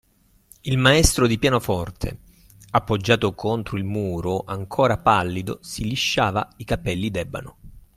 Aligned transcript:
Il 0.61 0.79
maestro 0.79 1.27
di 1.27 1.37
pianoforte, 1.37 2.21
appoggiato 2.71 3.35
contro 3.35 3.77
il 3.77 3.83
muro, 3.83 4.41
ancora 4.47 4.97
pallido, 4.97 5.59
si 5.61 5.83
lisciava 5.83 6.53
i 6.57 6.63
capelli 6.63 7.11
d'ebano. 7.11 7.57